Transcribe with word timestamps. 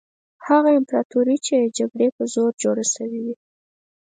هغه 0.47 0.69
امپراطوري 0.79 1.37
چې 1.45 1.53
د 1.61 1.65
جګړې 1.77 2.07
په 2.17 2.23
زور 2.33 2.51
جوړه 2.63 2.83
شوې 2.93 3.19
وي. 3.25 3.35